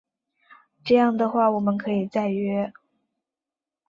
[0.83, 2.73] 这样的话我们可以再约